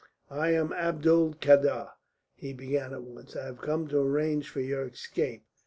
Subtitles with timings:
[0.31, 1.89] "I am Abdul Kader,"
[2.33, 3.35] he began at once.
[3.35, 5.45] "I have come to arrange for your escape.